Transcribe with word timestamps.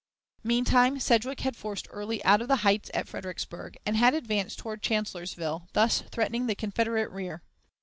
"Meantime 0.43 0.99
Sedgwick 0.99 1.41
had 1.41 1.55
forced 1.55 1.85
Early 1.91 2.25
out 2.25 2.41
of 2.41 2.47
the 2.47 2.55
heights 2.65 2.89
at 2.91 3.07
Fredericksburg, 3.07 3.77
and 3.85 3.95
had 3.95 4.15
advanced 4.15 4.57
toward 4.57 4.81
Chancellorsville, 4.81 5.67
thus 5.73 6.01
threatening 6.11 6.47
the 6.47 6.55
Confederate 6.55 7.11
rear. 7.11 7.43